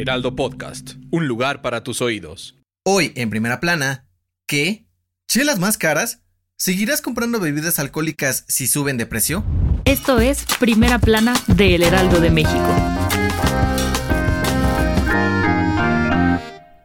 Heraldo 0.00 0.34
Podcast, 0.34 0.92
un 1.10 1.28
lugar 1.28 1.60
para 1.60 1.84
tus 1.84 2.00
oídos. 2.00 2.56
Hoy 2.86 3.12
en 3.16 3.28
primera 3.28 3.60
plana, 3.60 4.06
¿qué? 4.46 4.86
¿Chelas 5.28 5.58
más 5.58 5.76
caras? 5.76 6.22
¿Seguirás 6.56 7.02
comprando 7.02 7.38
bebidas 7.38 7.78
alcohólicas 7.78 8.46
si 8.48 8.66
suben 8.66 8.96
de 8.96 9.04
precio? 9.04 9.44
Esto 9.84 10.18
es 10.18 10.46
Primera 10.58 10.98
Plana 10.98 11.34
de 11.48 11.74
El 11.74 11.82
Heraldo 11.82 12.18
de 12.18 12.30
México. 12.30 12.99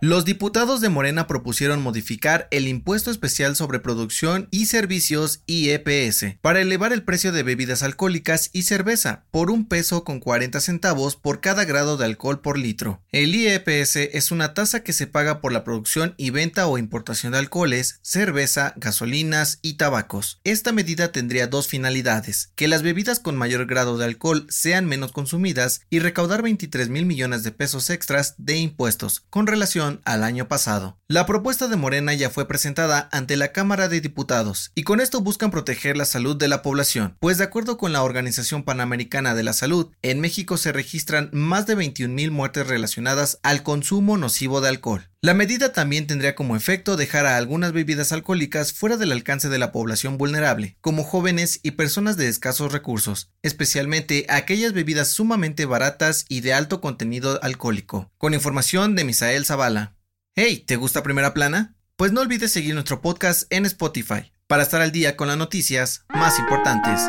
Los 0.07 0.23
diputados 0.23 0.81
de 0.81 0.89
Morena 0.89 1.25
propusieron 1.25 1.81
modificar 1.81 2.47
el 2.51 2.67
impuesto 2.67 3.09
especial 3.09 3.55
sobre 3.55 3.79
producción 3.79 4.47
y 4.51 4.67
servicios 4.67 5.41
IEPS 5.47 6.37
para 6.41 6.61
elevar 6.61 6.93
el 6.93 7.01
precio 7.01 7.31
de 7.31 7.41
bebidas 7.41 7.81
alcohólicas 7.81 8.51
y 8.53 8.61
cerveza 8.61 9.25
por 9.31 9.49
un 9.49 9.67
peso 9.67 10.03
con 10.03 10.19
40 10.19 10.61
centavos 10.61 11.15
por 11.15 11.41
cada 11.41 11.65
grado 11.65 11.97
de 11.97 12.05
alcohol 12.05 12.39
por 12.39 12.59
litro. 12.59 13.01
El 13.11 13.33
IEPS 13.33 13.95
es 13.95 14.29
una 14.29 14.53
tasa 14.53 14.83
que 14.83 14.93
se 14.93 15.07
paga 15.07 15.41
por 15.41 15.51
la 15.51 15.63
producción 15.63 16.13
y 16.17 16.29
venta 16.29 16.67
o 16.67 16.77
importación 16.77 17.31
de 17.31 17.39
alcoholes, 17.39 17.97
cerveza, 18.03 18.75
gasolinas 18.75 19.57
y 19.63 19.73
tabacos. 19.73 20.39
Esta 20.43 20.71
medida 20.71 21.11
tendría 21.11 21.47
dos 21.47 21.67
finalidades, 21.67 22.51
que 22.53 22.67
las 22.67 22.83
bebidas 22.83 23.19
con 23.19 23.35
mayor 23.35 23.65
grado 23.65 23.97
de 23.97 24.05
alcohol 24.05 24.45
sean 24.49 24.85
menos 24.85 25.11
consumidas 25.11 25.81
y 25.89 25.97
recaudar 25.97 26.43
23 26.43 26.89
mil 26.89 27.07
millones 27.07 27.41
de 27.41 27.51
pesos 27.51 27.89
extras 27.89 28.35
de 28.37 28.57
impuestos 28.57 29.23
con 29.31 29.47
relación 29.47 29.94
al 30.03 30.23
año 30.23 30.47
pasado. 30.47 30.97
La 31.07 31.25
propuesta 31.25 31.67
de 31.67 31.75
Morena 31.75 32.13
ya 32.13 32.29
fue 32.29 32.47
presentada 32.47 33.09
ante 33.11 33.37
la 33.37 33.51
Cámara 33.51 33.87
de 33.87 34.01
Diputados 34.01 34.71
y 34.75 34.83
con 34.83 34.99
esto 34.99 35.21
buscan 35.21 35.51
proteger 35.51 35.97
la 35.97 36.05
salud 36.05 36.35
de 36.35 36.47
la 36.47 36.61
población, 36.61 37.15
pues 37.19 37.37
de 37.37 37.43
acuerdo 37.45 37.77
con 37.77 37.93
la 37.93 38.03
Organización 38.03 38.63
Panamericana 38.63 39.35
de 39.35 39.43
la 39.43 39.53
Salud, 39.53 39.91
en 40.01 40.19
México 40.19 40.57
se 40.57 40.71
registran 40.71 41.29
más 41.31 41.65
de 41.67 41.77
21.000 41.77 42.31
muertes 42.31 42.67
relacionadas 42.67 43.39
al 43.43 43.63
consumo 43.63 44.17
nocivo 44.17 44.61
de 44.61 44.69
alcohol. 44.69 45.09
La 45.25 45.33
medida 45.33 45.73
también 45.73 46.05
tendría 46.05 46.35
como 46.35 46.55
efecto 46.55 46.97
dejar 46.97 47.25
a 47.25 47.35
algunas 47.37 47.71
bebidas 47.71 48.11
alcohólicas 48.11 48.73
fuera 48.73 48.95
del 48.95 49.11
alcance 49.11 49.49
de 49.49 49.57
la 49.57 49.71
población 49.71 50.19
vulnerable, 50.19 50.77
como 50.81 51.03
jóvenes 51.03 51.61
y 51.63 51.71
personas 51.71 52.15
de 52.15 52.27
escasos 52.27 52.71
recursos, 52.71 53.31
especialmente 53.41 54.27
aquellas 54.29 54.73
bebidas 54.73 55.07
sumamente 55.07 55.65
baratas 55.65 56.25
y 56.29 56.41
de 56.41 56.53
alto 56.53 56.79
contenido 56.79 57.39
alcohólico. 57.41 58.11
Con 58.19 58.35
información 58.35 58.95
de 58.95 59.03
Misael 59.03 59.47
Zavala. 59.47 59.95
Hey, 60.35 60.63
¿te 60.63 60.75
gusta 60.75 61.01
Primera 61.01 61.33
Plana? 61.33 61.75
Pues 61.95 62.11
no 62.11 62.21
olvides 62.21 62.51
seguir 62.51 62.75
nuestro 62.75 63.01
podcast 63.01 63.51
en 63.51 63.65
Spotify 63.65 64.31
para 64.45 64.61
estar 64.61 64.83
al 64.83 64.91
día 64.91 65.17
con 65.17 65.27
las 65.27 65.37
noticias 65.37 66.05
más 66.09 66.37
importantes. 66.37 67.01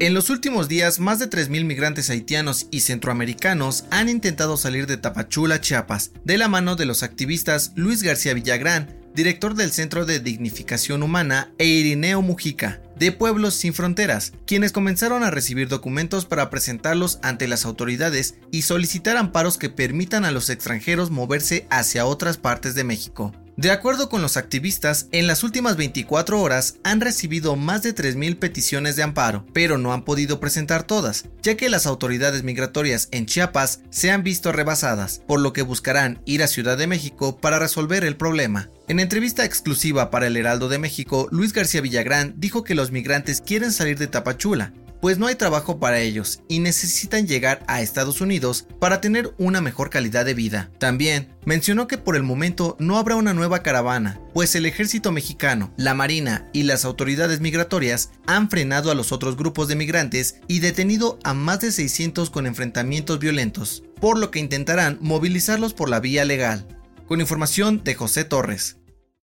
En 0.00 0.14
los 0.14 0.30
últimos 0.30 0.66
días, 0.66 0.98
más 0.98 1.18
de 1.18 1.28
3.000 1.28 1.66
migrantes 1.66 2.08
haitianos 2.08 2.68
y 2.70 2.80
centroamericanos 2.80 3.84
han 3.90 4.08
intentado 4.08 4.56
salir 4.56 4.86
de 4.86 4.96
Tapachula, 4.96 5.60
Chiapas, 5.60 6.12
de 6.24 6.38
la 6.38 6.48
mano 6.48 6.74
de 6.74 6.86
los 6.86 7.02
activistas 7.02 7.72
Luis 7.76 8.02
García 8.02 8.32
Villagrán, 8.32 8.96
director 9.14 9.54
del 9.54 9.72
Centro 9.72 10.06
de 10.06 10.18
Dignificación 10.18 11.02
Humana, 11.02 11.52
e 11.58 11.66
Irineo 11.66 12.22
Mujica, 12.22 12.80
de 12.96 13.12
Pueblos 13.12 13.52
Sin 13.52 13.74
Fronteras, 13.74 14.32
quienes 14.46 14.72
comenzaron 14.72 15.22
a 15.22 15.30
recibir 15.30 15.68
documentos 15.68 16.24
para 16.24 16.48
presentarlos 16.48 17.18
ante 17.22 17.46
las 17.46 17.66
autoridades 17.66 18.36
y 18.50 18.62
solicitar 18.62 19.18
amparos 19.18 19.58
que 19.58 19.68
permitan 19.68 20.24
a 20.24 20.30
los 20.30 20.48
extranjeros 20.48 21.10
moverse 21.10 21.66
hacia 21.68 22.06
otras 22.06 22.38
partes 22.38 22.74
de 22.74 22.84
México. 22.84 23.34
De 23.60 23.70
acuerdo 23.70 24.08
con 24.08 24.22
los 24.22 24.38
activistas, 24.38 25.08
en 25.12 25.26
las 25.26 25.44
últimas 25.44 25.76
24 25.76 26.40
horas 26.40 26.76
han 26.82 27.02
recibido 27.02 27.56
más 27.56 27.82
de 27.82 27.94
3.000 27.94 28.38
peticiones 28.38 28.96
de 28.96 29.02
amparo, 29.02 29.44
pero 29.52 29.76
no 29.76 29.92
han 29.92 30.02
podido 30.02 30.40
presentar 30.40 30.84
todas, 30.84 31.26
ya 31.42 31.58
que 31.58 31.68
las 31.68 31.84
autoridades 31.84 32.42
migratorias 32.42 33.08
en 33.10 33.26
Chiapas 33.26 33.82
se 33.90 34.10
han 34.10 34.22
visto 34.22 34.50
rebasadas, 34.50 35.20
por 35.28 35.40
lo 35.40 35.52
que 35.52 35.60
buscarán 35.60 36.22
ir 36.24 36.42
a 36.42 36.46
Ciudad 36.46 36.78
de 36.78 36.86
México 36.86 37.36
para 37.36 37.58
resolver 37.58 38.02
el 38.02 38.16
problema. 38.16 38.70
En 38.88 38.98
entrevista 38.98 39.44
exclusiva 39.44 40.10
para 40.10 40.28
el 40.28 40.38
Heraldo 40.38 40.70
de 40.70 40.78
México, 40.78 41.28
Luis 41.30 41.52
García 41.52 41.82
Villagrán 41.82 42.32
dijo 42.38 42.64
que 42.64 42.74
los 42.74 42.92
migrantes 42.92 43.42
quieren 43.42 43.72
salir 43.72 43.98
de 43.98 44.06
Tapachula, 44.06 44.72
pues 45.00 45.18
no 45.18 45.26
hay 45.26 45.34
trabajo 45.34 45.78
para 45.78 46.00
ellos 46.00 46.40
y 46.48 46.60
necesitan 46.60 47.26
llegar 47.26 47.62
a 47.66 47.80
Estados 47.80 48.20
Unidos 48.20 48.66
para 48.78 49.00
tener 49.00 49.34
una 49.38 49.60
mejor 49.60 49.90
calidad 49.90 50.24
de 50.24 50.34
vida. 50.34 50.70
También 50.78 51.34
mencionó 51.44 51.86
que 51.86 51.98
por 51.98 52.16
el 52.16 52.22
momento 52.22 52.76
no 52.78 52.98
habrá 52.98 53.16
una 53.16 53.34
nueva 53.34 53.62
caravana, 53.62 54.20
pues 54.34 54.54
el 54.54 54.66
ejército 54.66 55.12
mexicano, 55.12 55.72
la 55.76 55.94
Marina 55.94 56.48
y 56.52 56.64
las 56.64 56.84
autoridades 56.84 57.40
migratorias 57.40 58.10
han 58.26 58.50
frenado 58.50 58.90
a 58.90 58.94
los 58.94 59.12
otros 59.12 59.36
grupos 59.36 59.68
de 59.68 59.76
migrantes 59.76 60.36
y 60.48 60.60
detenido 60.60 61.18
a 61.24 61.34
más 61.34 61.60
de 61.60 61.72
600 61.72 62.30
con 62.30 62.46
enfrentamientos 62.46 63.18
violentos, 63.18 63.84
por 64.00 64.18
lo 64.18 64.30
que 64.30 64.40
intentarán 64.40 64.98
movilizarlos 65.00 65.74
por 65.74 65.88
la 65.88 66.00
vía 66.00 66.24
legal. 66.24 66.66
Con 67.06 67.20
información 67.20 67.82
de 67.82 67.94
José 67.96 68.24
Torres. 68.24 68.79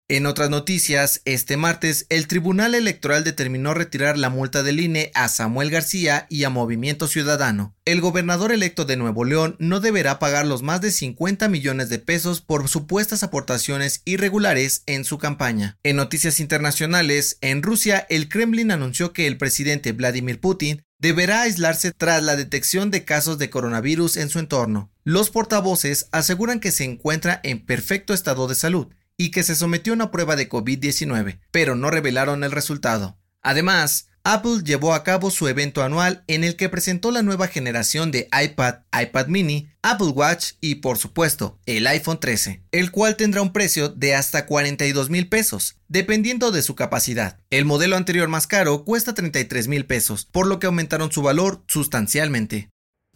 En 0.07 0.27
otras 0.27 0.51
noticias, 0.51 1.23
este 1.25 1.57
martes 1.57 2.05
el 2.09 2.27
Tribunal 2.27 2.75
Electoral 2.75 3.23
determinó 3.23 3.73
retirar 3.73 4.19
la 4.19 4.29
multa 4.29 4.61
del 4.61 4.79
INE 4.79 5.09
a 5.15 5.27
Samuel 5.29 5.71
García 5.71 6.27
y 6.29 6.43
a 6.43 6.51
Movimiento 6.51 7.07
Ciudadano. 7.07 7.75
El 7.85 8.01
gobernador 8.01 8.51
electo 8.51 8.85
de 8.85 8.97
Nuevo 8.97 9.25
León 9.25 9.55
no 9.57 9.79
deberá 9.79 10.19
pagar 10.19 10.45
los 10.45 10.61
más 10.61 10.79
de 10.81 10.91
50 10.91 11.49
millones 11.49 11.89
de 11.89 11.97
pesos 11.97 12.41
por 12.41 12.69
supuestas 12.69 13.23
aportaciones 13.23 14.03
irregulares 14.05 14.83
en 14.85 15.05
su 15.05 15.17
campaña. 15.17 15.79
En 15.81 15.95
noticias 15.95 16.39
internacionales, 16.39 17.39
en 17.41 17.63
Rusia 17.63 18.05
el 18.07 18.29
Kremlin 18.29 18.69
anunció 18.69 19.11
que 19.11 19.25
el 19.25 19.39
presidente 19.39 19.91
Vladimir 19.91 20.39
Putin 20.39 20.83
deberá 20.99 21.41
aislarse 21.41 21.91
tras 21.91 22.21
la 22.21 22.35
detección 22.35 22.91
de 22.91 23.05
casos 23.05 23.39
de 23.39 23.49
coronavirus 23.49 24.17
en 24.17 24.29
su 24.29 24.37
entorno. 24.37 24.91
Los 25.03 25.31
portavoces 25.31 26.09
aseguran 26.11 26.59
que 26.59 26.69
se 26.69 26.83
encuentra 26.83 27.39
en 27.43 27.65
perfecto 27.65 28.13
estado 28.13 28.47
de 28.47 28.53
salud 28.53 28.87
y 29.17 29.31
que 29.31 29.43
se 29.43 29.55
sometió 29.55 29.93
a 29.93 29.95
una 29.95 30.11
prueba 30.11 30.35
de 30.35 30.49
COVID-19, 30.49 31.39
pero 31.51 31.75
no 31.75 31.89
revelaron 31.89 32.43
el 32.43 32.51
resultado. 32.51 33.17
Además, 33.41 34.07
Apple 34.27 34.63
llevó 34.63 34.95
a 34.95 35.03
cabo 35.03 35.29
su 35.29 35.47
evento 35.47 35.83
anual 35.83 36.23
en 36.25 36.43
el 36.43 36.55
que 36.55 36.67
presentó 36.67 37.11
la 37.11 37.21
nueva 37.21 37.47
generación 37.47 38.09
de 38.09 38.27
iPad, 38.33 38.79
iPad 38.99 39.27
mini, 39.27 39.69
Apple 39.83 40.07
Watch 40.07 40.53
y 40.59 40.75
por 40.75 40.97
supuesto 40.97 41.59
el 41.67 41.85
iPhone 41.85 42.19
13, 42.19 42.63
el 42.71 42.89
cual 42.89 43.17
tendrá 43.17 43.43
un 43.43 43.53
precio 43.53 43.87
de 43.89 44.15
hasta 44.15 44.47
42 44.47 45.11
mil 45.11 45.29
pesos, 45.29 45.77
dependiendo 45.87 46.49
de 46.49 46.63
su 46.63 46.73
capacidad. 46.73 47.39
El 47.51 47.65
modelo 47.65 47.97
anterior 47.97 48.27
más 48.27 48.47
caro 48.47 48.83
cuesta 48.83 49.13
33 49.13 49.67
mil 49.67 49.85
pesos, 49.85 50.25
por 50.25 50.47
lo 50.47 50.57
que 50.57 50.65
aumentaron 50.65 51.11
su 51.11 51.21
valor 51.21 51.63
sustancialmente. 51.67 52.69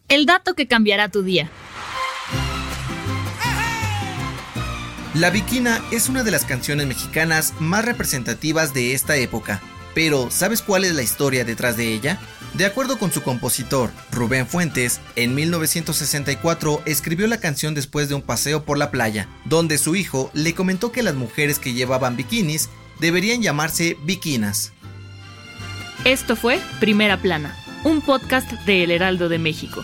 El 0.09 0.27
dato 0.27 0.53
que 0.53 0.67
cambiará 0.67 1.09
tu 1.09 1.23
día. 1.23 1.49
La 5.15 5.31
Viquina 5.31 5.81
es 5.91 6.07
una 6.07 6.23
de 6.23 6.29
las 6.29 6.45
canciones 6.45 6.85
mexicanas 6.85 7.55
más 7.59 7.83
representativas 7.83 8.75
de 8.75 8.93
esta 8.93 9.15
época, 9.15 9.59
pero 9.95 10.29
¿sabes 10.29 10.61
cuál 10.61 10.85
es 10.85 10.93
la 10.93 11.01
historia 11.01 11.43
detrás 11.43 11.77
de 11.77 11.91
ella? 11.91 12.19
De 12.53 12.65
acuerdo 12.65 12.99
con 12.99 13.11
su 13.11 13.23
compositor, 13.23 13.89
Rubén 14.11 14.45
Fuentes, 14.45 15.01
en 15.15 15.33
1964 15.33 16.83
escribió 16.85 17.25
la 17.25 17.39
canción 17.39 17.73
después 17.73 18.07
de 18.07 18.13
un 18.13 18.21
paseo 18.21 18.65
por 18.65 18.77
la 18.77 18.91
playa, 18.91 19.27
donde 19.45 19.79
su 19.79 19.95
hijo 19.95 20.29
le 20.35 20.53
comentó 20.53 20.91
que 20.91 21.01
las 21.01 21.15
mujeres 21.15 21.57
que 21.57 21.73
llevaban 21.73 22.15
bikinis 22.15 22.69
deberían 22.99 23.41
llamarse 23.41 23.97
bikinas. 24.03 24.73
Esto 26.05 26.35
fue 26.35 26.59
Primera 26.79 27.17
Plana, 27.17 27.57
un 27.83 28.01
podcast 28.01 28.51
de 28.51 28.83
El 28.83 28.91
Heraldo 28.91 29.27
de 29.27 29.39
México. 29.39 29.83